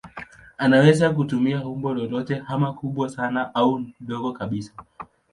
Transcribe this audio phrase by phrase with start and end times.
[0.57, 4.73] Anaweza kutumia umbo lolote ama kubwa sana au dogo kabisa.